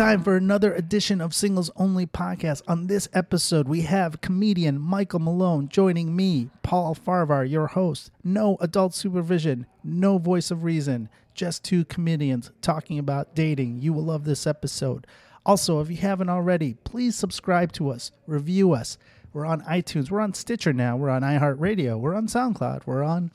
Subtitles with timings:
[0.00, 2.62] time for another edition of Singles Only Podcast.
[2.66, 8.10] On this episode, we have comedian Michael Malone joining me, Paul Farahvar, your host.
[8.24, 13.82] No adult supervision, no voice of reason, just two comedians talking about dating.
[13.82, 15.06] You will love this episode.
[15.44, 18.96] Also, if you haven't already, please subscribe to us, review us.
[19.34, 23.32] We're on iTunes, we're on Stitcher now, we're on iHeartRadio, we're on SoundCloud, we're on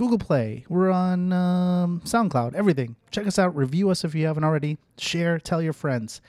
[0.00, 0.64] Google Play.
[0.70, 2.96] We're on um, SoundCloud, everything.
[3.10, 3.54] Check us out.
[3.54, 4.78] Review us if you haven't already.
[4.96, 6.22] Share, tell your friends.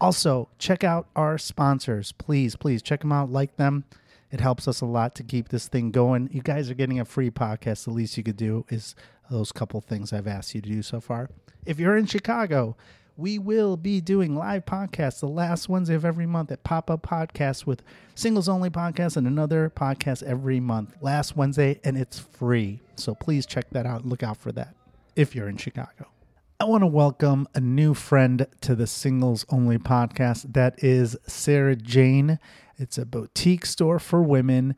[0.00, 2.12] Also, check out our sponsors.
[2.12, 3.82] Please, please check them out, like them.
[4.30, 6.30] It helps us a lot to keep this thing going.
[6.30, 7.82] You guys are getting a free podcast.
[7.82, 8.94] The least you could do is
[9.28, 11.28] those couple things I've asked you to do so far.
[11.64, 12.76] If you're in Chicago,
[13.16, 17.02] we will be doing live podcasts the last Wednesday of every month at Pop Up
[17.02, 17.82] Podcasts with
[18.14, 20.94] singles only podcasts and another podcast every month.
[21.00, 22.80] Last Wednesday, and it's free.
[22.96, 24.04] So please check that out.
[24.04, 24.74] Look out for that
[25.14, 26.08] if you're in Chicago.
[26.60, 30.52] I want to welcome a new friend to the Singles Only podcast.
[30.52, 32.38] That is Sarah Jane.
[32.76, 34.76] It's a boutique store for women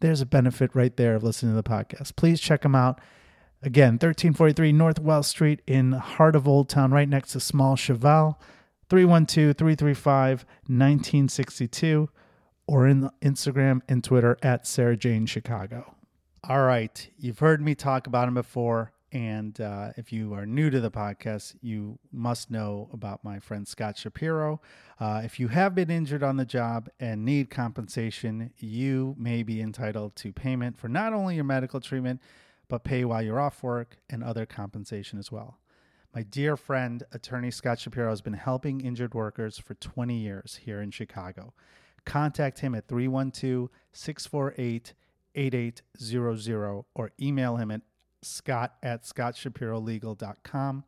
[0.00, 2.16] there's a benefit right there of listening to the podcast.
[2.16, 3.00] Please check them out.
[3.62, 8.40] Again, 1343 North Wells Street in heart of Old Town, right next to Small Cheval,
[8.88, 12.08] 312 335 1962,
[12.66, 15.94] or in Instagram and Twitter at Sarah Jane Chicago.
[16.48, 18.92] All right, you've heard me talk about them before.
[19.12, 23.66] And uh, if you are new to the podcast, you must know about my friend
[23.66, 24.60] Scott Shapiro.
[25.00, 29.60] Uh, if you have been injured on the job and need compensation, you may be
[29.60, 32.20] entitled to payment for not only your medical treatment,
[32.68, 35.58] but pay while you're off work and other compensation as well.
[36.14, 40.80] My dear friend, attorney Scott Shapiro, has been helping injured workers for 20 years here
[40.80, 41.52] in Chicago.
[42.04, 44.94] Contact him at 312 648
[45.34, 47.82] 8800 or email him at
[48.22, 50.84] scott at scottshapirolegal.com.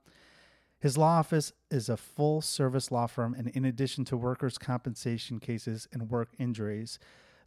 [0.78, 5.38] His law office is a full service law firm, and in addition to workers' compensation
[5.38, 6.98] cases and work injuries,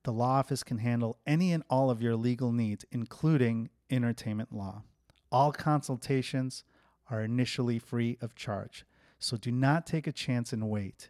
[0.03, 4.83] the law office can handle any and all of your legal needs, including entertainment law.
[5.31, 6.63] All consultations
[7.09, 8.85] are initially free of charge,
[9.19, 11.09] so do not take a chance and wait.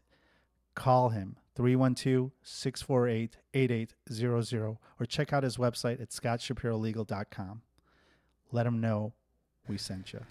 [0.73, 7.61] Call him 312 648 8800 or check out his website at scottshapirolegal.com
[8.51, 9.13] let them know
[9.67, 10.21] we sent you.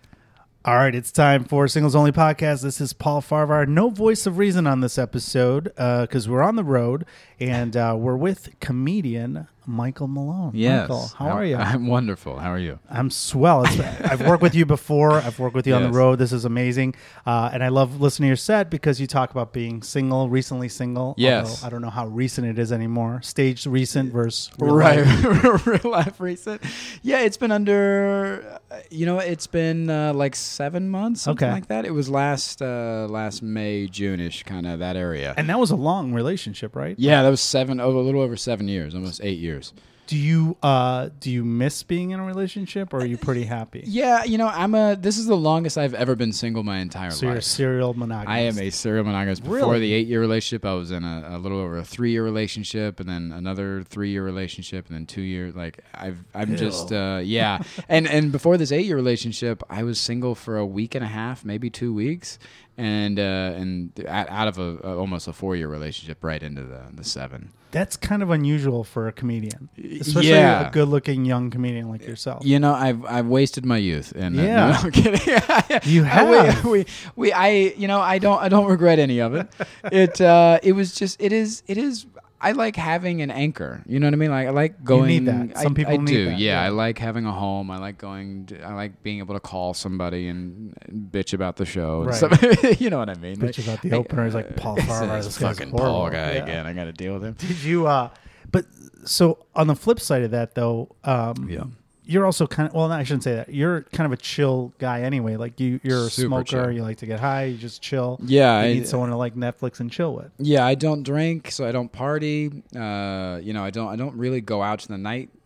[0.66, 2.62] All right, it's time for Singles Only Podcast.
[2.62, 3.68] This is Paul Farahvar.
[3.68, 7.04] No voice of reason on this episode because uh, we're on the road
[7.38, 10.52] and uh, we're with comedian Michael Malone.
[10.54, 10.88] Yes.
[10.88, 11.56] Michael, how, are you?
[11.56, 12.38] I'm wonderful.
[12.38, 12.78] How are you?
[12.90, 13.66] I'm swell.
[13.66, 15.12] I've worked with you before.
[15.12, 15.82] I've worked with you yes.
[15.82, 16.18] on the road.
[16.18, 16.94] This is amazing.
[17.26, 20.68] Uh, and I love listening to your set because you talk about being single, recently
[20.68, 21.14] single.
[21.16, 21.64] Yes.
[21.64, 23.20] I don't know how recent it is anymore.
[23.22, 25.04] Staged recent versus real right.
[25.04, 25.66] life.
[25.66, 26.62] real life recent.
[27.02, 31.52] Yeah, it's been under, uh, you know, it's been uh, like seven months, something okay.
[31.52, 31.84] like that.
[31.84, 35.34] It was last uh, last May, June-ish, kind of that area.
[35.36, 36.96] And that was a long relationship, right?
[36.98, 39.72] Yeah, that was seven, oh, a little over seven years, almost eight years years.
[40.06, 43.82] Do you uh do you miss being in a relationship or are you pretty happy?
[43.86, 47.10] Yeah, you know, I'm a this is the longest I've ever been single my entire
[47.10, 47.32] so life.
[47.32, 48.28] you're a serial monogamous.
[48.28, 49.42] I am a serial monogamist.
[49.44, 49.78] Before Really?
[49.80, 53.00] the eight year relationship, I was in a, a little over a three year relationship
[53.00, 57.22] and then another three year relationship and then two year like I've I'm just uh
[57.24, 57.62] yeah.
[57.88, 61.08] and and before this eight year relationship, I was single for a week and a
[61.08, 62.38] half, maybe two weeks.
[62.76, 66.82] And uh, and out of a, a almost a four year relationship, right into the
[66.92, 67.50] the seven.
[67.70, 69.68] That's kind of unusual for a comedian,
[70.00, 70.68] especially Yeah.
[70.68, 72.44] a good-looking young comedian like yourself.
[72.44, 74.66] You know, I've I've wasted my youth, and uh, Yeah.
[74.70, 75.20] no, I'm kidding.
[75.84, 76.64] You Uh, have.
[76.64, 76.86] we, we,
[77.16, 79.48] we, I, you know, I don't, I don't regret any of it.
[79.92, 82.06] It, uh, it was just, it is, it is.
[82.44, 83.82] I like having an anchor.
[83.86, 84.30] You know what I mean?
[84.30, 85.08] Like I like going.
[85.08, 85.58] need that.
[85.58, 86.24] Some I, people I need do.
[86.26, 86.62] that, Yeah, yeah.
[86.62, 87.70] I like having a home.
[87.70, 88.46] I like going.
[88.46, 90.74] To, I like being able to call somebody and
[91.10, 92.04] bitch about the show.
[92.04, 92.14] Right.
[92.14, 92.80] stuff.
[92.80, 93.36] you know what I mean?
[93.36, 95.24] Bitch about the opener is like Paul Farahvar.
[95.24, 95.70] this fucking.
[95.72, 96.42] Paul guy Yeah.
[96.44, 96.66] again.
[96.66, 97.34] I got to deal with him.
[97.38, 97.86] Did you?
[97.86, 98.10] uh
[98.52, 98.66] But
[99.04, 101.64] so on the flip side of that, though, um, Yeah.
[102.06, 102.90] You're also kind of well.
[102.92, 103.48] I shouldn't say that.
[103.52, 105.36] You're kind of a chill guy anyway.
[105.36, 106.44] Like you, you're a Super smoker.
[106.44, 106.70] chill.
[106.72, 107.44] You like to get high.
[107.44, 108.18] You just chill.
[108.24, 110.30] Yeah, You I- need someone to like Netflix and chill with.
[110.38, 112.62] Yeah, I don't drink, so I don't party.
[112.76, 113.88] Uh, you know, I don't.
[113.88, 114.98] I don't really go out to the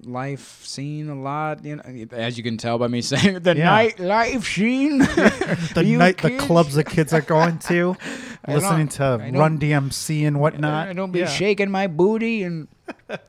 [0.05, 1.65] nightlife scene a lot.
[1.65, 3.71] You know, as you can tell by me saying the Yeah.
[3.71, 4.99] nightlife scene.
[5.75, 7.97] The night, the clubs the kids are going to,
[8.49, 10.89] listening to Run DMC and whatnot.
[10.89, 11.27] I don't be Yeah.
[11.27, 12.69] shaking my booty and.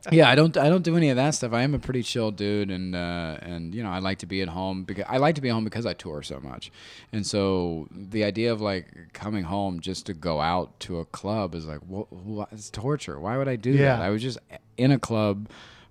[0.09, 0.55] yeah, I don't.
[0.55, 1.51] I don't do any of that stuff.
[1.51, 4.41] I am a pretty chill dude, and uh, and you know, I like to be
[4.41, 6.71] at home because I like to be at home because I tour so much,
[7.11, 11.55] and so the idea of like coming home just to go out to a club
[11.55, 12.11] is like, what?
[12.11, 13.19] what it's torture.
[13.19, 13.97] Why would I do Yeah.
[13.97, 14.01] that?
[14.01, 14.37] I was just
[14.77, 15.49] in a club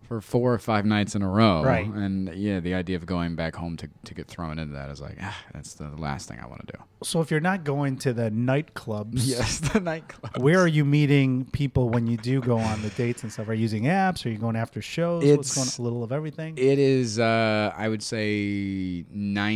[0.09, 1.87] for four or five nights in a row, Right.
[1.87, 5.01] And yeah, the idea of going back home to to get thrown into that is
[5.01, 6.83] like, ah, that's the last thing I want to do.
[7.05, 10.39] So if you're not going to the nightclubs, Yes, the nightclubs.
[10.41, 13.49] where are you meeting people when you do go on the dates and stuff?
[13.49, 14.25] Are you using apps?
[14.25, 15.23] Are you going after shows?
[15.25, 16.57] What's It's- going a little of everything?
[16.57, 19.05] It is, uh, I would say,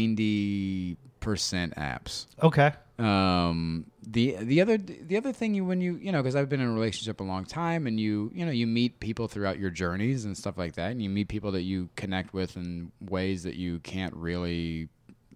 [0.02, 2.26] ninety percent apps.
[2.42, 2.72] okay.
[3.02, 6.60] Um, the the other the other thing you when you you know because I've been
[6.60, 9.70] in a relationship a long time and you you know you meet people throughout your
[9.70, 13.42] journeys and stuff like that and you meet people that you connect with in ways
[13.44, 14.88] that you can't really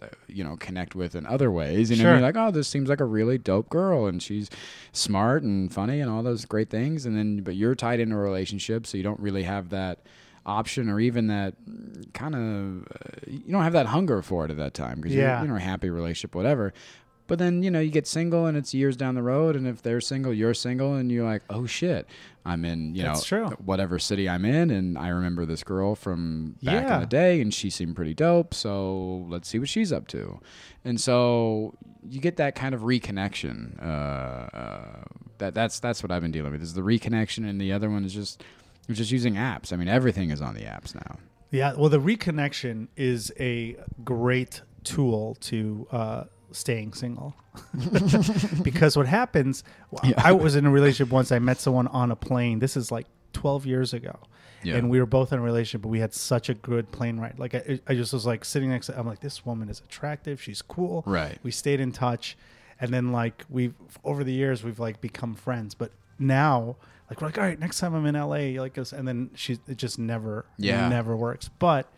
[0.02, 2.12] uh, you know connect with in other ways you know Sure.
[2.12, 4.50] you're like oh this seems like a really dope girl and she's
[4.92, 8.18] smart and funny and all those great things and then but you're tied into a
[8.18, 10.00] relationship so you don't really have that
[10.44, 11.54] option or even that
[12.14, 15.42] kind of uh, you don't have that hunger for it at that time because Yeah.
[15.42, 16.72] you're in a happy relationship whatever
[17.26, 19.82] but then you know you get single and it's years down the road and if
[19.82, 22.06] they're single you're single and you're like oh shit
[22.44, 23.56] i'm in you That's know true.
[23.64, 26.94] whatever city i'm in and i remember this girl from back Yeah.
[26.96, 30.40] in the day and she seemed pretty dope so let's see what she's up to
[30.84, 31.74] and so
[32.08, 35.04] you get that kind of reconnection uh, uh,
[35.38, 38.04] that that's that's what i've been dealing with is the reconnection and the other one
[38.04, 38.42] is just
[38.90, 41.16] just using apps i mean everything is on the apps now
[41.50, 47.34] Yeah, well, the reconnection is a great tool to uh, staying single.
[48.62, 49.64] because what happens,
[50.16, 51.32] I was in a relationship once.
[51.32, 52.58] I met someone on a plane.
[52.58, 54.18] This is like 12 years ago.
[54.62, 54.76] Yeah.
[54.76, 57.38] And we were both in a relationship, but we had such a good plane ride.
[57.38, 58.98] Like I, I just was like sitting next to.
[58.98, 60.42] I'm like, this woman is attractive.
[60.42, 61.04] She's cool.
[61.06, 61.38] Right.
[61.42, 62.36] We stayed in touch,
[62.80, 65.74] and then like we've over the years we've like become friends.
[65.74, 66.76] But now,
[67.08, 69.58] like we're like, all right, next time I'm in LA, like us, and then she
[69.68, 70.88] it just never, Yeah.
[70.88, 71.48] never works.
[71.60, 71.88] But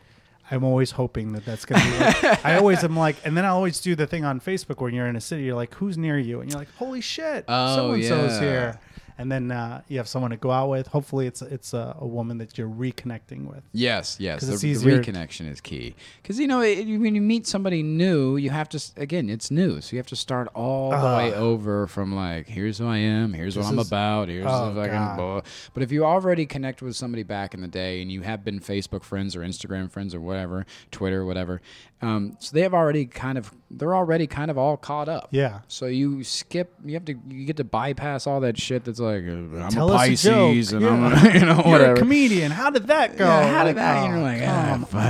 [0.51, 1.99] I'm always hoping that that's gonna be.
[2.27, 4.95] Like, I always am like, and then I always do the thing on Facebook when
[4.95, 7.77] you're in a city, you're like, who's near you, and you're like, holy shit, Oh,
[7.77, 8.41] so and so's yeah.
[8.41, 8.81] here.
[9.19, 10.87] And then uh, you have someone to go out with.
[10.87, 13.65] Hopefully, it's it's a, a woman that you're reconnecting with.
[13.73, 14.43] Yes, yes.
[14.47, 15.97] The, it's the reconnection is key.
[16.23, 19.81] Because you know, it, when you meet somebody new, you have to again, it's new,
[19.81, 23.33] so you have to start all the way over from like, here's who I am,
[23.33, 25.17] here's what I'm is- about, here's Oh, the fucking.
[25.17, 25.41] Blah.
[25.75, 28.61] But if you already connect with somebody back in the day, and you have been
[28.61, 31.61] Facebook friends or Instagram friends or whatever, Twitter, whatever,
[32.03, 35.27] um, so they have already kind of, they're already kind of all caught up.
[35.33, 35.61] Yeah.
[35.67, 39.08] So you skip, you have to, you get to bypass all that shit that's like,
[39.17, 40.83] uh, I'm Tell a us a Pisces, joke.
[40.83, 41.95] and I'm, a, you know, You're whatever.
[41.95, 42.51] a comedian.
[42.53, 43.25] How did that go?
[43.27, 44.03] Yeah, how Like, did that?
[44.03, 45.03] oh, you're like, ah, fuck.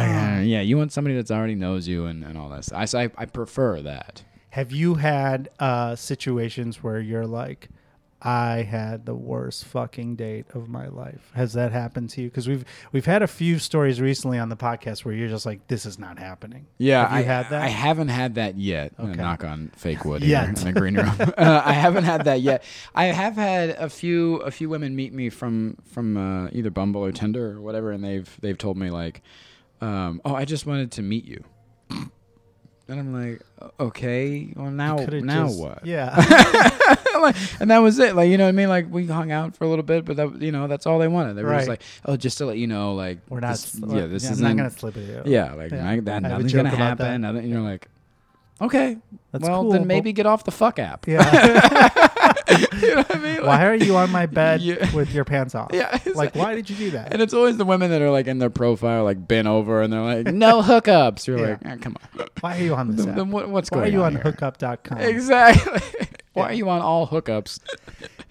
[0.46, 0.60] yeah.
[0.60, 2.64] You want somebody that's already knows you and, and all that.
[2.64, 2.94] Stuff.
[2.94, 4.22] I, I I prefer that.
[4.50, 7.68] Have you had uh, situations where you're like,
[8.20, 11.30] I had the worst fucking date of my life?
[11.34, 12.28] Has that happened to you?
[12.28, 15.68] Because we've we've had a few stories recently on the podcast where you're just like,
[15.68, 16.66] this is not happening.
[16.78, 17.62] Yeah, Have you I had that?
[17.62, 18.92] I haven't had that yet.
[18.98, 19.16] Uh, Okay.
[19.22, 20.48] knock on fake wood Yet.
[20.48, 21.08] in the green room.
[21.38, 22.64] uh, I haven't had that yet.
[22.94, 27.04] I have had a few a few women meet me from from uh, either Bumble
[27.04, 29.22] or Tinder or whatever, and they've they've told me like,
[29.80, 31.44] um, oh, I just wanted to meet you.
[32.90, 33.42] And I'm like,
[33.78, 35.84] okay, well now now just- what?
[35.84, 36.14] Yeah.
[37.18, 38.14] Like, and that was it.
[38.14, 38.68] Like, you know what I mean?
[38.68, 41.08] Like, we hung out for a little bit, but that, you know, that's all they
[41.08, 41.34] wanted.
[41.34, 43.50] They were just like, oh, just to let you know, like, We're not.
[43.56, 45.26] this- yeah, this yeah, is not gonna slip it.
[45.26, 45.88] yeah, like, Yeah.
[45.90, 47.22] I- that, nothing's gonna happen.
[47.22, 47.88] Nothing, and you're like,
[48.62, 48.98] okay,
[49.32, 51.08] That's well, cool, then maybe get off the fuck app.
[51.08, 52.07] Yeah.
[52.82, 53.46] you know what I mean?
[53.46, 54.90] why are you on my bed Yeah.
[54.94, 55.70] with your pants off?
[55.72, 57.12] Yeah, it's Like, why did you do that?
[57.12, 59.92] And it's always the women that are like in their profile, like bent over, and
[59.92, 61.26] they're like, no hookups.
[61.26, 61.46] You're Yeah.
[61.46, 62.26] like, "Ah, come on.
[62.40, 63.16] Why are you on this Then, app?
[63.16, 64.22] then what, what's Why are you on on here?
[64.22, 64.98] hookup.com?
[64.98, 65.80] Exactly.
[66.34, 67.58] Why are you on all hookups?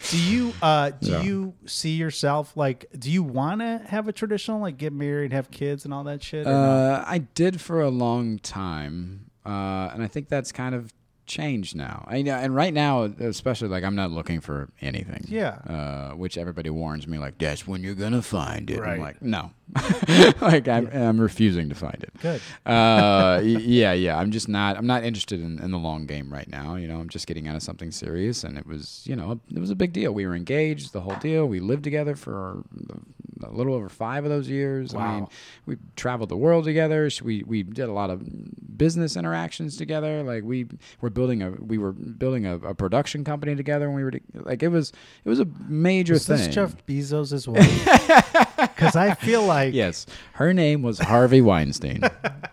[0.09, 1.21] Do you uh do Yeah.
[1.23, 5.51] you see yourself like do you want to have a traditional like get married, have
[5.51, 6.45] kids and all that shit?
[6.47, 6.55] or no?
[6.55, 10.93] Uh, I did for a long time, uh, and I think that's kind of
[11.27, 12.05] changed now.
[12.07, 15.25] I and right now, especially like I'm not looking for anything.
[15.27, 15.59] Yeah.
[15.67, 18.79] Uh, which everybody warns me like that's when you're gonna find it.
[18.79, 18.93] Right.
[18.93, 19.51] I'm like, no,
[20.41, 22.11] like I'm, I'm refusing to find it.
[22.21, 22.41] Good.
[22.65, 24.17] Uh, yeah, yeah.
[24.17, 24.77] I'm just not.
[24.77, 26.75] I'm not interested in, in the long game right now.
[26.75, 29.59] You know, I'm just getting out of something serious, and it was, you know, it
[29.59, 30.13] was a big deal.
[30.13, 31.45] We were engaged, the whole deal.
[31.45, 32.63] We lived together for
[33.43, 34.93] a little over five of those years.
[34.93, 35.27] I mean,
[35.65, 37.09] we traveled the world together.
[37.23, 38.23] We we did a lot of
[38.77, 40.23] business interactions together.
[40.23, 40.67] Like we
[41.01, 43.85] were building a we were building a, a production company together.
[43.85, 44.91] And we were like it was
[45.25, 46.37] it was a major Was thing.
[46.37, 47.63] this Jeff Bezos as well?
[48.57, 52.01] Because I feel like Yes, her name was Harvey Weinstein.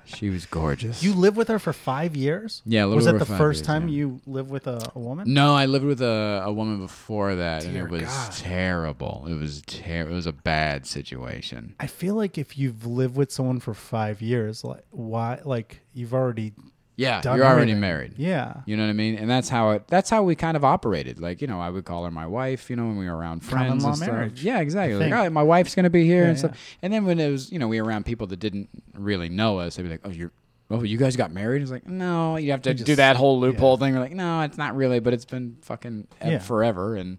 [0.05, 1.03] she was gorgeous.
[1.03, 2.63] you lived with her for five years.
[2.67, 3.95] Yeah, a little Was that over the five first years, time yeah.
[3.97, 5.33] you lived with a, a woman?
[5.33, 8.33] No, I lived with a, a woman before that, and Dear it was God.
[8.33, 9.27] terrible.
[9.29, 11.75] It was ter- It was a bad situation.
[11.81, 16.15] I feel like if you've lived with someone for five years, like why, like you've
[16.15, 16.53] already
[16.97, 17.81] Yeah, done you're already everything.
[17.81, 18.15] married.
[18.19, 18.61] Yeah.
[18.67, 19.17] You know what I mean?
[19.17, 19.89] And that's how it.
[19.89, 21.19] That's how we kind of operated.
[21.21, 22.71] Like you know, I would call her my wife.
[22.71, 24.09] You know, when we were around Common friends law and stuff.
[24.09, 24.95] marriage, Yeah, exactly.
[24.95, 25.17] I Like, think.
[25.27, 26.57] oh, my wife's gonna be here Yeah, and stuff.
[26.83, 29.59] And then when it was, you know, we were around people that didn't really know
[29.59, 30.31] us, they'd be like, "Oh, you're."
[30.71, 31.61] Oh, you guys got married?
[31.61, 33.93] It's like, no, you have to do just- that whole loophole thing.
[33.93, 36.39] We're like, no, it's not really, but it's been fucking Yeah.
[36.39, 36.97] forever.
[36.97, 37.19] And,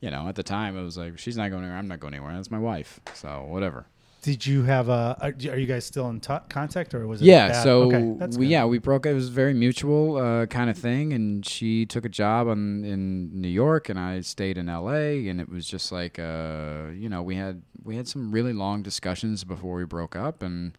[0.00, 1.78] you know, at the time, it was like, she's not going anywhere.
[1.78, 2.32] I'm not going anywhere.
[2.34, 2.98] That's my wife.
[3.12, 3.86] So, whatever.
[4.22, 5.16] Did you have a?
[5.20, 7.26] Are you guys still in t- contact, or was it?
[7.26, 9.06] Yeah, so okay, we yeah we broke.
[9.06, 12.84] It was a very mutual uh, kind of thing, and she took a job on,
[12.84, 15.28] in New York, and I stayed in L.A.
[15.28, 18.82] And it was just like uh, you know we had we had some really long
[18.82, 20.76] discussions before we broke up, and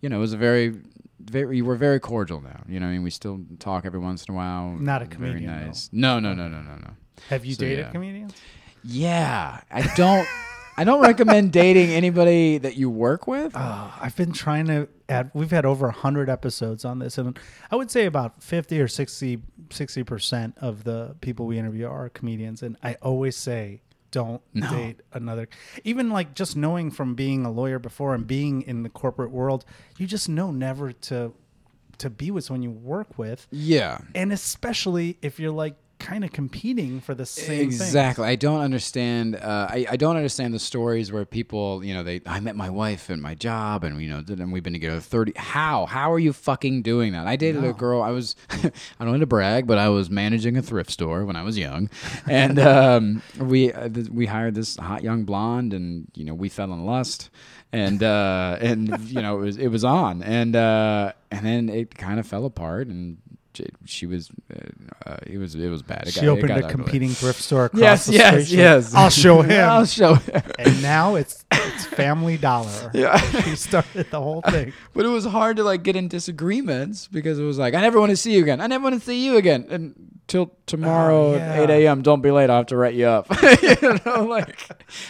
[0.00, 0.72] you know it was a very
[1.18, 2.62] very we're very cordial now.
[2.68, 4.70] You know, I mean we still talk every once in a while.
[4.78, 5.66] Not a comedian, though.
[5.66, 5.90] nice.
[5.92, 6.90] No, no, no, no, no, no.
[7.30, 7.90] Have you so, dated yeah.
[7.90, 8.34] comedians?
[8.84, 10.28] Yeah, I don't.
[10.76, 13.56] I don't recommend dating anybody that you work with.
[13.56, 15.30] Uh, I've been trying to add.
[15.34, 17.38] We've had over hundred episodes on this, and
[17.70, 19.38] I would say about fifty or 60
[20.04, 22.62] percent of the people we interview are comedians.
[22.62, 23.80] And I always say,
[24.10, 24.70] don't No.
[24.70, 25.48] date another.
[25.84, 29.64] Even like just knowing from being a lawyer before and being in the corporate world,
[29.98, 31.32] you just know never to
[31.98, 33.96] to be with someone you work with, yeah.
[34.14, 37.60] and especially if you're like kind of competing for the same thing.
[37.64, 38.26] exactly.
[38.26, 42.20] I don't understand uh, I, I don't understand the stories where people you know they
[42.26, 45.32] i met my wife at my job and you know and we've been together 30
[45.36, 45.86] how?
[45.86, 47.26] How are you fucking doing that?
[47.26, 50.56] I dated a girl i was i don't need to brag but i was managing
[50.56, 51.88] a thrift store when i was young.
[52.28, 56.48] And um, we uh, th- we hired this hot young blonde and you know we
[56.48, 57.30] fell in lust.
[57.72, 60.22] And uh, and you know it was it was on.
[60.22, 63.18] And uh, and then it kind of fell apart and
[63.84, 66.70] she was uh, uh, it was it was bad It She got- opened a ugly.
[66.70, 68.58] competing thrift store across Yes, the yes, street.
[68.58, 68.94] Yes.
[68.94, 69.64] I'll show him.
[69.68, 70.42] I'll show him.
[70.58, 71.44] and now it's
[71.76, 72.90] it's Family Dollar.
[72.94, 73.16] Yeah.
[73.42, 74.72] she started the whole thing.
[74.94, 78.00] But it was hard to like get in disagreements because it was like I never
[78.00, 78.60] want to see you again.
[78.60, 82.02] I never want to see you again until tomorrow Oh, at eight a.m.
[82.02, 82.48] Don't be late.
[82.50, 83.26] I have to write you up.
[83.62, 84.58] you know, like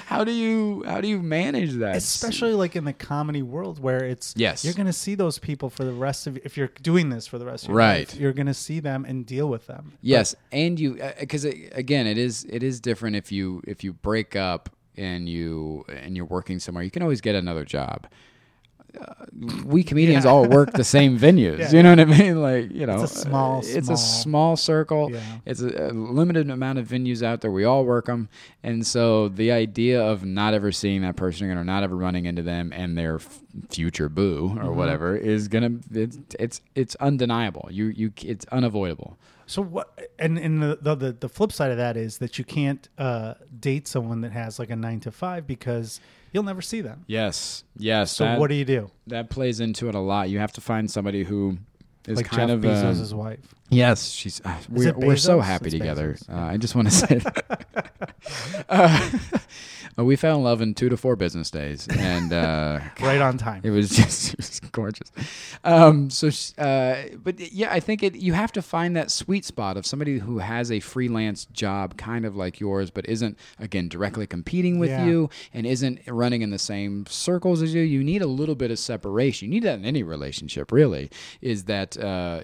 [0.06, 1.96] how do you how do you manage that?
[1.96, 4.64] Especially like in the comedy world where it's Yes.
[4.64, 7.46] you're gonna see those people for the rest of if you're doing this for the
[7.46, 8.08] rest of your Right.
[8.08, 9.92] life, you're gonna see them and deal with them.
[10.02, 13.84] Yes, and you uh, because uh, again, it is it is different if you if
[13.84, 16.84] you break up and you and you're working somewhere.
[16.84, 18.06] You can always get another job.
[19.00, 19.24] Uh,
[19.66, 20.30] we comedians Yeah.
[20.30, 21.58] all work the same venues.
[21.58, 21.70] Yeah.
[21.72, 22.40] You know what I mean?
[22.40, 25.10] Like you know, It's a small, uh, it's small- a small circle.
[25.12, 25.20] Yeah.
[25.44, 27.50] It's a, a limited amount of venues out there.
[27.50, 28.28] We all work them,
[28.62, 32.24] and so the idea of not ever seeing that person again or not ever running
[32.26, 34.76] into them and their f- future boo or Mm-hmm.
[34.76, 37.68] whatever is gonna it's it's it's undeniable.
[37.70, 39.18] You you it's unavoidable.
[39.48, 40.10] So what?
[40.18, 43.34] And and the, the the the flip side of that is that you can't uh,
[43.60, 46.00] date someone that has like a nine to five because
[46.36, 47.02] you'll never see them.
[47.06, 48.12] Yes, yes.
[48.12, 48.90] So that, what do you do?
[49.06, 50.28] that plays into it a lot.
[50.28, 51.56] You have to find somebody who
[52.06, 53.54] is Like kind Jeff of Bezos' um, wife.
[53.70, 54.10] yes.
[54.10, 56.18] She's uh, we're, we're so happy It's together.
[56.30, 58.14] Uh, I just want to say that.
[58.68, 59.10] uh,
[60.04, 63.62] we fell in love in two to four business days, and uh, Right on time.
[63.64, 65.10] it was just it was gorgeous.
[65.64, 66.28] Um, so,
[66.62, 68.14] uh, but yeah, I think it.
[68.16, 72.26] You have to find that sweet spot of somebody who has a freelance job, kind
[72.26, 75.06] of like yours, but isn't again directly competing with Yeah.
[75.06, 77.82] you and isn't running in the same circles as you.
[77.82, 79.48] You need a little bit of separation.
[79.48, 81.10] You need that in any relationship, really.
[81.40, 81.92] Is that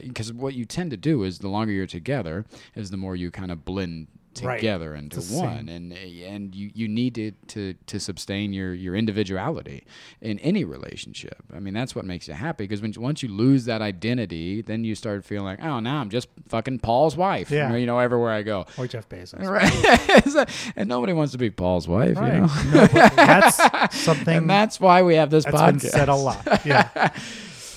[0.02, 2.44] because what you tend to do is the longer you're together,
[2.74, 4.06] is the more you kind of blend
[4.40, 4.56] Right.
[4.56, 8.96] together into It's one and and you, you need to, to to sustain your your
[8.96, 9.84] individuality
[10.22, 13.66] in any relationship i mean that's what makes you happy because when once you lose
[13.66, 17.74] that identity then you start feeling like oh now i'm just fucking paul's wife Yeah.
[17.76, 19.44] you know everywhere i go Or Jeff Bezos.
[19.46, 22.34] right and nobody wants to be paul's wife Right.
[22.34, 26.08] you know No, that's something and that's why we have this that's podcast been said
[26.08, 26.64] a lot.
[26.64, 27.10] Yeah.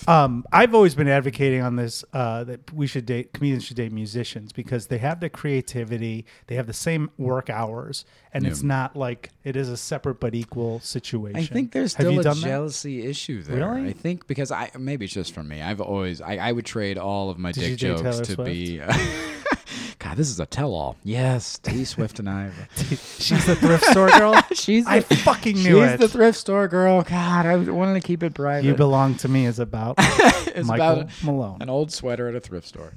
[0.08, 3.92] Um, I've always been advocating on this uh, that we should date comedians should date
[3.92, 8.96] musicians because they have the creativity, they have the same work hours, and it's not
[8.96, 11.38] like it is a separate but equal situation.
[11.38, 12.48] I think there's Have still a done that?
[12.48, 13.58] jealousy issue there.
[13.74, 13.90] Really?
[13.90, 15.62] I think because I maybe it's just for me.
[15.62, 18.46] I've always I, I would trade all of my Did dick jokes to Swift?
[18.46, 18.82] be.
[20.00, 20.96] God, this is a tell-all.
[21.04, 22.52] Yes, T Swift and I.
[22.76, 24.36] She's the thrift store girl.
[24.54, 25.86] She's I the, fucking knew it.
[25.86, 26.00] she's it.
[26.00, 27.02] the thrift store girl.
[27.04, 28.68] God, I wanted to keep it private.
[28.68, 31.62] you belong to me is about Michael about Malone.
[31.62, 32.94] an old sweater at a thrift store.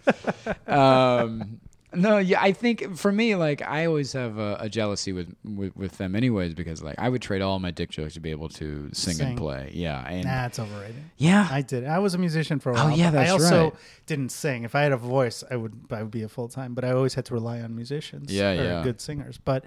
[0.66, 1.60] um,
[1.94, 5.74] no, yeah, I think for me, like I always have a, a jealousy with, with
[5.76, 8.48] with them, anyways, because like I would trade all my dick jokes to be able
[8.50, 9.26] to sing, Sing.
[9.28, 9.70] and play.
[9.72, 11.02] Yeah, and Nah, it's overrated.
[11.16, 11.86] yeah, I did.
[11.86, 12.84] I was a musician for a while.
[12.84, 12.98] Oh, while.
[12.98, 13.74] yeah, but that's I also right.
[14.06, 14.64] didn't sing.
[14.64, 16.74] If I had a voice, I would I would be a full time.
[16.74, 18.32] But I always had to rely on musicians.
[18.32, 18.82] Yeah, yeah.
[18.82, 19.38] good singers.
[19.38, 19.64] But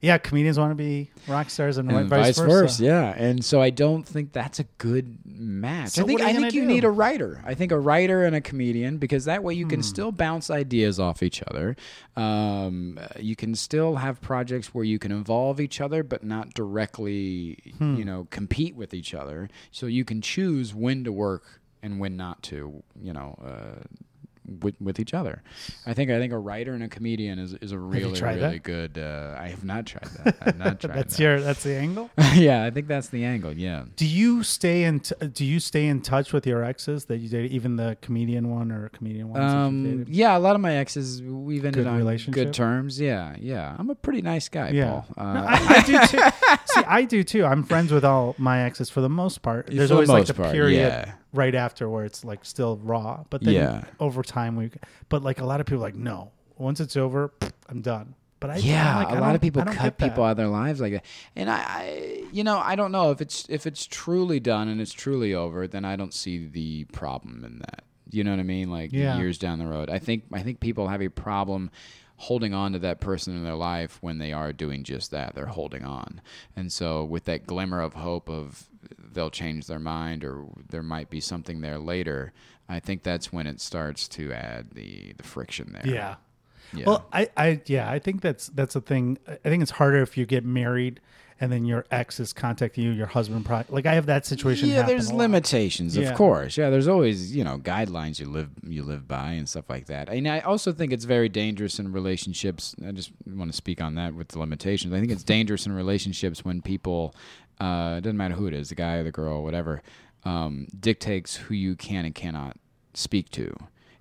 [0.00, 2.82] yeah, comedians want to be rock stars and, and vice, vice versa.
[2.82, 5.90] Yeah, and so I don't think that's a good match.
[5.90, 6.66] So I think I you think you do?
[6.68, 7.42] need a writer.
[7.44, 9.70] I think a writer and a comedian because that way you Hmm.
[9.70, 11.76] can still bounce ideas off each other.
[12.16, 17.58] Um, you can still have projects where you can involve each other, but not directly,
[17.78, 17.96] Hmm.
[17.96, 19.48] you know, compete with each other.
[19.70, 22.82] So you can choose when to work and when not to.
[23.00, 23.38] You know.
[23.44, 23.84] Uh,
[24.62, 25.42] with, with each other,
[25.86, 28.62] I think I think a writer and a comedian is, is a really really that?
[28.62, 28.98] good.
[28.98, 30.36] Uh, I have not tried that.
[30.40, 31.22] I have not tried That's that.
[31.22, 32.10] your that's the angle.
[32.34, 33.52] yeah, I think that's the angle.
[33.52, 33.84] Yeah.
[33.96, 37.28] Do you stay in t- Do you stay in touch with your exes that you
[37.28, 39.40] dated, even the comedian one or comedian one?
[39.42, 42.44] Um, yeah, a lot of my exes, we've ended Good on relationship?
[42.46, 43.00] good terms.
[43.00, 43.76] Yeah, yeah.
[43.78, 44.90] I'm a pretty nice guy, Yeah.
[44.90, 45.06] Paul.
[45.16, 46.18] Uh, No, I, I do too.
[46.66, 47.44] See, I do too.
[47.44, 49.66] I'm friends with all my exes for the most part.
[49.66, 51.12] For There's the always like the part, period yeah.
[51.32, 53.84] Right after where it's like still raw, but then Yeah.
[53.98, 54.70] over time we.
[55.08, 57.32] But like a lot of people, like no, once it's over,
[57.68, 58.14] I'm done.
[58.40, 60.94] But I yeah, like, a lot of people cut people out of their lives like
[60.94, 61.04] that,
[61.36, 64.80] and I, I, you know, I don't know if it's if it's truly done and
[64.80, 67.84] it's truly over, then I don't see the problem in that.
[68.10, 68.70] You know what I mean?
[68.70, 69.18] Like Yeah.
[69.18, 71.70] years down the road, I think I think people have a problem
[72.20, 75.34] holding on to that person in their life when they are doing just that.
[75.34, 76.20] They're holding on,
[76.54, 78.68] and so with that glimmer of hope of
[79.12, 82.32] they'll change their mind or there might be something there later.
[82.68, 85.94] I think that's when it starts to add the the friction there.
[85.94, 86.16] Yeah.
[86.72, 86.84] Yeah.
[86.86, 89.18] Well, I, I, yeah, I think that's that's a thing.
[89.28, 91.00] I think it's harder if you get married
[91.42, 93.46] and then your ex is contacting you, your husband.
[93.46, 94.68] Pro- like I have that situation.
[94.68, 96.10] Yeah, there's limitations, Yeah.
[96.10, 96.56] of course.
[96.58, 100.08] Yeah, there's always you know guidelines you live you live by and stuff like that.
[100.10, 102.76] And I also think it's very dangerous in relationships.
[102.86, 104.92] I just want to speak on that with the limitations.
[104.92, 107.14] I think it's dangerous in relationships when people,
[107.58, 109.80] uh, it doesn't matter who it is, the guy or the girl, whatever,
[110.24, 112.58] um, dictates who you can and cannot
[112.92, 113.54] speak to.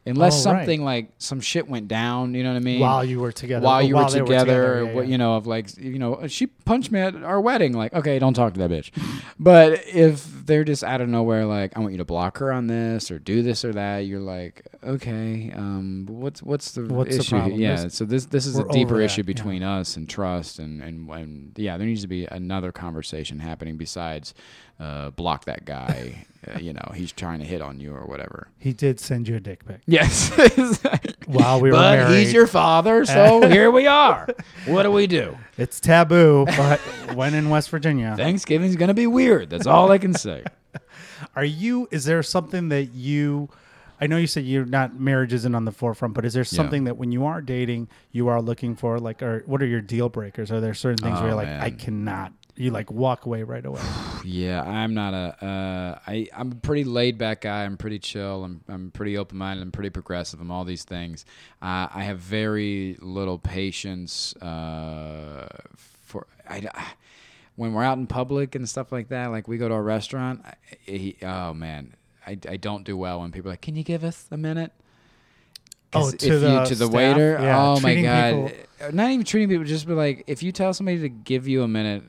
[0.05, 0.59] Unless Oh, right.
[0.61, 2.79] something like some shit went down, you know what I mean?
[2.79, 3.63] while you were together.
[3.65, 5.11] while or you were they together, yeah, what yeah.
[5.11, 8.33] you know of like you know she punched me at our wedding like okay don't
[8.33, 8.91] talk to that bitch
[9.39, 12.67] but if they're just out of nowhere like i want you to block her on
[12.67, 17.19] this or do this or that you're like okay um what's what's the What's the
[17.21, 17.59] issue problem?
[17.59, 19.25] yeah There's- so this this is a deeper issue yeah.
[19.25, 23.77] between us and trust and, and and yeah there needs to be another conversation happening
[23.77, 24.33] besides
[24.79, 28.47] uh block that guy uh, you know he's trying to hit on you or whatever
[28.57, 30.29] He did send you a dick pic yes
[31.25, 32.17] while we were but married.
[32.19, 34.27] he's your father so here we are
[34.65, 36.79] what do we do It's taboo, but
[37.15, 39.49] when in West Virginia, Thanksgiving's gonna be weird.
[39.49, 40.43] That's all I can say.
[41.35, 41.87] are you?
[41.91, 43.49] Is there something that you?
[43.99, 46.85] I know you said you're not marriage isn't on the forefront, but is there something
[46.85, 48.97] that when you are dating, you are looking for?
[48.99, 50.49] Like, or what are your deal breakers?
[50.51, 52.31] Are there certain things where Oh, you're like, oh, I cannot?
[52.59, 53.81] You like walk away right away.
[54.25, 55.45] yeah, I'm not a.
[55.45, 57.63] Uh, I I'm a pretty laid back guy.
[57.63, 58.43] I'm pretty chill.
[58.43, 59.61] I'm I'm pretty open minded.
[59.63, 60.41] I'm pretty progressive.
[60.41, 61.23] I'm all these things.
[61.61, 66.27] Uh, I have very little patience uh, for.
[66.49, 66.67] I,
[67.55, 70.41] when we're out in public and stuff like that, like we go to a restaurant.
[70.45, 71.93] I, he, oh man,
[72.27, 74.73] I, I don't do well when people are like, "Can you give us a minute?
[75.93, 76.91] Oh, to if the you, to the staff?
[76.91, 77.37] waiter.
[77.41, 78.51] Yeah, oh my god!
[78.77, 79.63] people- Not even treating people.
[79.63, 82.03] Just be like, if you tell somebody to give you a minute,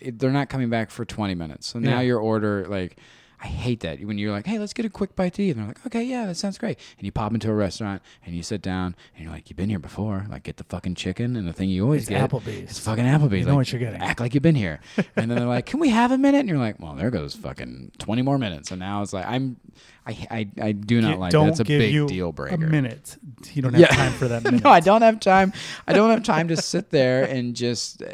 [0.00, 1.66] it, they're not coming back for 20 minutes.
[1.66, 2.02] So now Yeah.
[2.02, 2.96] your order, like,
[3.44, 5.50] I hate that when you're like, hey, let's get a quick bite to eat.
[5.50, 6.78] And they're like, okay, yeah, that sounds great.
[6.96, 9.68] And you pop into a restaurant and you sit down and you're like, you've been
[9.68, 10.24] here before.
[10.30, 12.30] Like, get the fucking chicken and the thing you always It's get.
[12.30, 12.70] Applebee's.
[12.70, 13.40] It's fucking Applebee's.
[13.40, 14.00] You know Like, what you're getting.
[14.00, 14.80] Act like you've been here.
[15.16, 16.38] and then they're like, can we have a minute?
[16.38, 18.70] And you're like, well, there goes fucking 20 more minutes.
[18.70, 19.58] And now it's like, I'm,
[20.06, 21.50] I, I, I do not Gi- like don't that.
[21.52, 22.56] It's a give big you deal A breaker.
[22.56, 23.18] minute.
[23.52, 23.88] You don't have Yeah.
[23.88, 24.64] time for that minute.
[24.64, 25.52] no, I don't have time.
[25.86, 28.02] I don't have time to sit there and just.
[28.02, 28.06] Uh,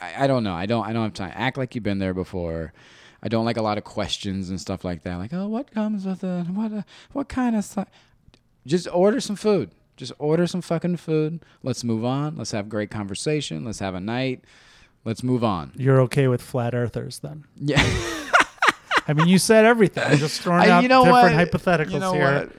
[0.00, 0.54] I, I don't know.
[0.54, 0.84] I don't.
[0.84, 1.32] I don't have time.
[1.36, 2.72] Act like you've been there before.
[3.24, 5.16] I don't like a lot of questions and stuff like that.
[5.16, 6.44] Like, oh, what comes with it?
[6.48, 6.72] What?
[6.72, 6.82] Uh,
[7.12, 7.64] what kind of?
[7.64, 7.88] stuff?
[8.66, 9.70] Just order some food.
[9.96, 11.42] Just order some fucking food.
[11.62, 12.36] Let's move on.
[12.36, 13.64] Let's have great conversation.
[13.64, 14.44] Let's have a night.
[15.04, 15.72] Let's move on.
[15.76, 17.44] You're okay with flat earthers then?
[17.56, 17.82] Yeah.
[19.06, 20.02] I mean, you said everything.
[20.04, 21.48] I'm just throwing I- out you know different what?
[21.50, 22.32] hypotheticals You know here.
[22.40, 22.52] what?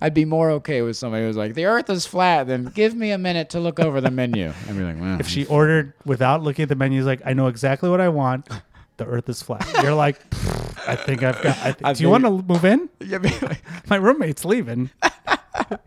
[0.00, 3.12] I'd be more okay with somebody who's like, "The Earth is flat." Then give me
[3.12, 4.52] a minute to look over the menu.
[4.68, 7.46] I'd be like, well, If she ordered without looking at the menu, like, I know
[7.46, 8.48] exactly what I want.
[8.96, 9.66] The Earth is flat.
[9.82, 10.20] You're like,
[10.86, 11.58] I think I've got.
[11.58, 12.88] I th- I do you want to move in?
[13.04, 13.18] Yeah,
[13.88, 14.90] My roommate's leaving.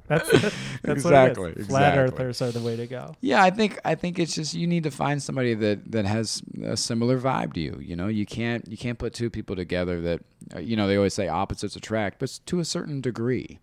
[0.08, 1.68] that's that's Exactly, What it is.
[1.68, 2.26] Flat exactly.
[2.26, 3.16] earthers are the way to go.
[3.22, 6.42] Yeah, I think I think it's just you need to find somebody that that has
[6.64, 7.78] a similar vibe to you.
[7.82, 10.22] You know, you can't you can't put two people together that
[10.60, 13.60] you know they always say opposites attract, but to a certain degree.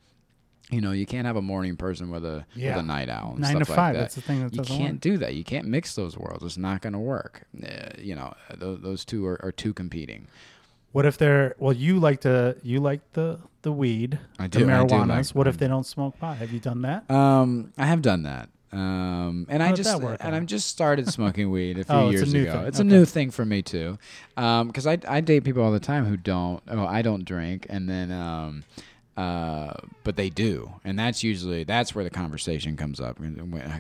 [0.71, 2.77] You know, you can't have a morning person with a Yeah.
[2.77, 3.33] with a night owl.
[3.33, 4.01] And Nine stuff to like That.
[4.01, 5.01] that's the thing that you can't work.
[5.01, 5.35] do that.
[5.35, 6.43] You can't mix those worlds.
[6.43, 7.43] It's not going to work.
[7.63, 10.27] Uh, you know, those, those two are, are too competing.
[10.93, 11.73] What if they're well?
[11.75, 15.09] You like to you like the the weed, I the do- I do marijuanas.
[15.09, 16.37] like- what if they don't smoke pot?
[16.39, 17.11] Have you done that?
[17.11, 18.49] Um, I have done that.
[18.73, 20.35] Um, and How I just and?
[20.35, 22.53] I'm just started smoking weed a few Oh, it's a years ago.
[22.59, 22.67] thing.
[22.69, 22.89] It's Okay.
[22.89, 23.99] a new thing for me too,
[24.35, 26.63] because I I date people all the time who don't.
[26.69, 28.65] Oh, I don't drink, and then um,
[29.17, 29.73] uh,
[30.03, 33.19] but they do, and that's usually that's where the conversation comes up.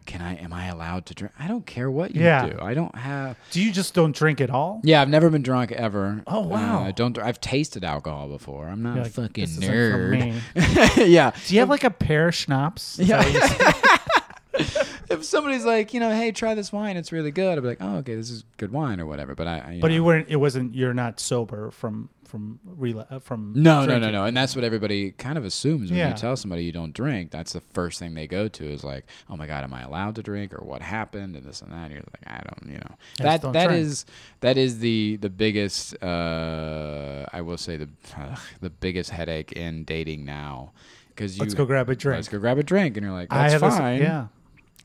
[0.07, 0.37] Can I?
[0.37, 1.35] Am I allowed to drink?
[1.38, 2.49] I don't care what you Yeah.
[2.51, 2.59] do.
[2.61, 3.37] I don't have.
[3.51, 4.81] Do you just don't drink at all?
[4.85, 6.23] Yeah, I've never been drunk ever.
[6.27, 6.79] Oh, wow.
[6.81, 7.18] Uh, I don't.
[7.18, 8.68] I've tasted alcohol before.
[8.68, 10.97] I'm not You're a like, fucking "This isn't for nerd.
[10.99, 11.33] me." yeah.
[11.47, 12.99] Do you have like a pear schnapps?
[12.99, 13.23] Is Yeah.
[15.14, 15.29] that what you say?
[15.29, 17.57] if somebody's like, you know, hey, try this wine, it's really good.
[17.57, 19.35] I'd be like, oh, okay, this is good wine or whatever.
[19.35, 19.94] But I, I but know.
[19.94, 20.29] you weren't.
[20.29, 20.74] It wasn't.
[20.74, 23.53] You're not sober from from rela- uh, from.
[23.55, 26.09] no, no, no, no, and that's what everybody kind of assumes when Yeah.
[26.09, 27.31] you tell somebody you don't drink.
[27.31, 30.16] That's the first thing they go to is like, oh my god, am I allowed
[30.16, 31.85] to drink or what happened and this and that.
[31.85, 34.05] And you're like, I don't, you know, I that that is
[34.40, 35.94] that is the the biggest.
[36.03, 37.88] Uh, I will say the
[38.61, 40.72] the biggest headache in dating now
[41.09, 42.16] because you Let's go grab a drink.
[42.16, 44.00] Let's go grab a drink, and you're like, I that's fine.
[44.00, 44.27] yeah.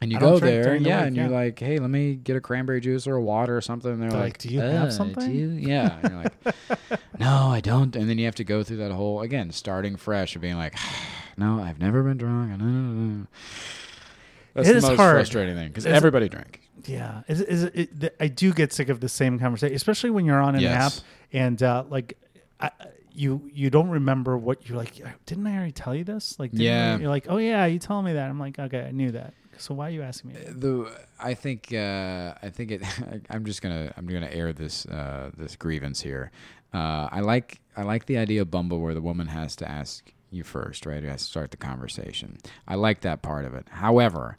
[0.02, 1.32] And you I go there, during the yeah, week, and you're yeah.
[1.36, 4.10] like, "Hey, let me get a cranberry juice or a water or something." And they're,
[4.10, 7.48] They're like, like, "Do you have "Uh, something?" do you?" Yeah, and you're like, "No,
[7.48, 10.42] I don't." And then you have to go through that whole again, starting fresh of
[10.42, 10.76] being like,
[11.38, 13.28] "No, I've never been drunk."
[14.54, 15.16] That's It the is most hard.
[15.16, 16.62] frustrating thing because Is it- everybody drank.
[16.86, 20.24] Yeah, is, is it, it, I do get sick of the same conversation, especially when
[20.26, 21.00] you're on an Yes.
[21.00, 22.18] app and uh, like
[22.62, 22.72] I,
[23.14, 24.94] you you don't remember what you're like.
[25.26, 26.40] Didn't I already tell you this?
[26.40, 26.96] Like, didn't Yeah.
[26.96, 28.30] I-" you're like, oh yeah, you told me that.
[28.30, 29.34] I'm like, okay, I knew that.
[29.60, 30.40] So why are you asking me?
[30.48, 32.82] The I think uh, I think it.
[33.30, 36.32] I'm just gonna I'm gonna air this uh, this grievance here.
[36.74, 40.12] Uh, I like I like the idea of Bumble where the woman has to ask
[40.32, 41.02] you first, right?
[41.04, 42.38] Who has to start the conversation.
[42.68, 43.68] I like that part of it.
[43.70, 44.38] However,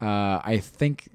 [0.00, 1.08] uh, I think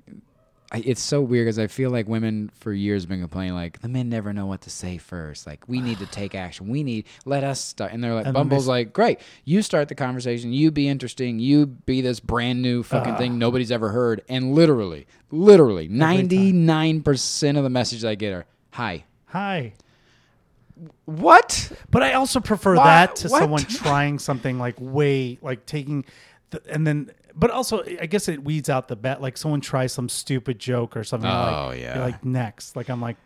[0.74, 3.88] it's so weird because I feel like women for years have been complaining like the
[3.88, 5.46] men never know what to say first.
[5.46, 6.68] Like we need to take action.
[6.68, 7.92] We need let us start.
[7.92, 9.20] And they're like And Bumble's like great.
[9.46, 10.52] You start the conversation.
[10.52, 11.40] You be interesting.
[11.40, 14.24] You be this brand new fucking thing nobody's ever heard.
[14.28, 19.06] And literally, literally, ninety nine percent of the messages I get are hi.
[19.28, 19.74] Hi.
[21.06, 21.72] What?
[21.92, 23.40] But I also prefer that to what?
[23.40, 26.06] someone trying something like way like taking,
[26.50, 27.12] the, and then.
[27.36, 29.22] But also, I guess it weeds out the bet.
[29.22, 31.30] Like someone tries some stupid joke or something.
[31.30, 32.00] Oh, like, yeah.
[32.00, 32.76] Like next.
[32.76, 33.18] Like I'm like.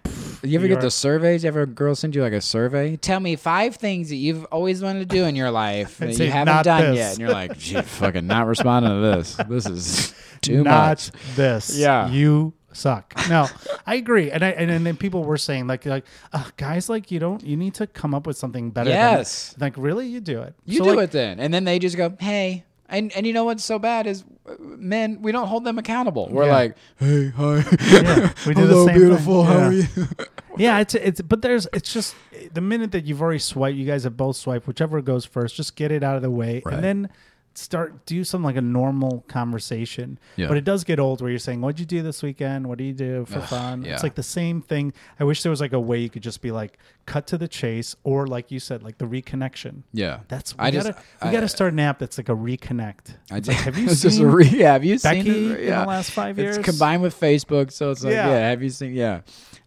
[0.43, 1.43] You ever get You're- those surveys?
[1.43, 2.95] You ever a girl send you like a survey?
[2.95, 6.15] Tell me five things that you've always wanted to do in your life I'd that
[6.15, 7.09] say, you haven't done this." yet.
[7.11, 9.35] And you're like, gee, fucking not responding to this.
[9.49, 11.11] This is too not much.
[11.35, 11.77] this.
[11.77, 12.07] Yeah.
[12.09, 13.13] you suck.
[13.29, 13.47] No,
[13.87, 17.09] I agree, and I and, and then people were saying like like uh, guys like
[17.09, 18.91] you don't you need to come up with something better.
[18.91, 19.53] Yes.
[19.53, 20.53] that." like really you do it.
[20.65, 23.33] You So, do like, it then, and then they just go, "Hey," and and you
[23.33, 26.27] know what's so bad is uh, men we don't hold them accountable.
[26.31, 26.51] We're Yeah.
[26.55, 27.55] like, "Hey, hi,
[27.91, 29.53] Yeah, we do the hello, same beautiful, thing.
[29.53, 29.67] how Yeah.
[29.67, 29.85] are you?"
[30.57, 32.15] Yeah, it's it's but there's it's just
[32.53, 35.75] the minute that you've already swiped, you guys have both swiped, whichever goes first, just
[35.75, 36.73] get it out of the way, Right.
[36.75, 37.09] and then
[37.57, 40.19] start do something like a normal conversation.
[40.35, 40.47] Yeah.
[40.47, 42.67] But it does get old where you're saying, "What'd you do this weekend?
[42.67, 43.93] What do you do for Ugh, fun?" yeah.
[43.93, 44.93] It's like the same thing.
[45.19, 47.47] I wish there was like a way you could just be like cut to the
[47.47, 49.83] chase, or like you said, like the reconnection.
[49.93, 52.35] Yeah, That's we I just gotta we I- gotta start an app that's like a
[52.35, 53.15] reconnect.
[53.31, 55.59] I just, like, have you just seen re- yeah, have you Becky seen it?
[55.61, 56.57] in the last five years?
[56.57, 58.27] It's combined with Facebook, so it's like, Yeah.
[58.29, 58.93] yeah, have you seen?
[58.93, 59.21] Yeah,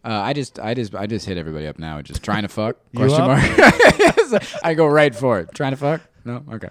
[0.05, 2.77] uh, I just, I just, I just hit everybody up now, just trying to fuck?
[2.95, 3.43] Question mark.
[4.63, 5.49] I go right for it.
[5.55, 6.03] Trying to fuck?
[6.25, 6.69] No, okay.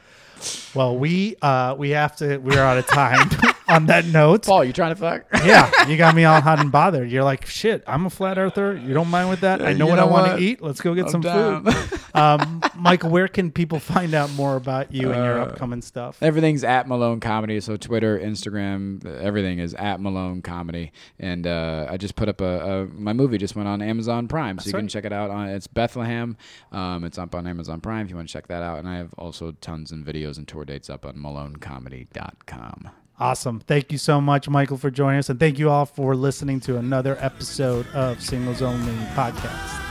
[0.73, 2.37] Well, we uh we have to.
[2.37, 3.29] We're out of time.
[3.69, 5.25] On that note, Paul, you trying to fuck?
[5.45, 7.11] yeah, you got me all hot and bothered.
[7.11, 8.75] You're like, shit, I'm a flat earther.
[8.75, 9.61] You don't mind with that?
[9.61, 10.35] I know You what know I want what?
[10.37, 10.59] to eat.
[10.59, 11.65] Let's go get I'm some down.
[11.65, 11.98] food.
[12.19, 16.21] Um, Michael, where can people find out more about you and your Uh, upcoming stuff?
[16.21, 17.59] Everything's at Malone Comedy.
[17.61, 20.91] So Twitter, Instagram, everything is at Malone Comedy.
[21.19, 24.57] And uh, I just put up a, a my movie just went on Amazon Prime,
[24.57, 24.89] so That's you can right.
[24.89, 25.29] check it out.
[25.31, 26.37] On it's Bethlehem.
[26.71, 28.79] Um, it's up on Amazon Prime if you want to check that out.
[28.79, 32.89] And I have also tons and videos and tour dates up on MaloneComedy.com.
[33.19, 33.59] Awesome.
[33.59, 35.29] Thank you so much, Michael, for joining us.
[35.29, 39.88] And thank you all for listening to another episode of Singles Only Podcast.